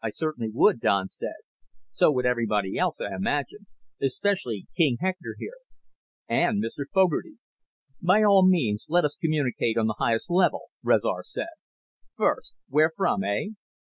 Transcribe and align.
"I 0.00 0.08
certainly 0.08 0.50
would," 0.54 0.80
Don 0.80 1.08
said. 1.10 1.36
"So 1.90 2.10
would 2.12 2.24
everybody 2.24 2.78
else, 2.78 2.98
I 2.98 3.14
imagine, 3.14 3.66
especially 4.00 4.68
King 4.74 4.96
Hector 5.00 5.36
here, 5.38 5.58
and 6.26 6.64
Mr. 6.64 6.86
Fogarty." 6.90 7.36
"By 8.00 8.22
all 8.22 8.46
means 8.48 8.86
let 8.88 9.04
us 9.04 9.16
communicate 9.20 9.76
on 9.76 9.86
the 9.86 9.96
highest 10.00 10.30
level," 10.30 10.68
Rezar 10.82 11.24
said. 11.24 11.52
"First, 12.16 12.54
where 12.70 12.90
from, 12.96 13.22
eh?" 13.22 13.48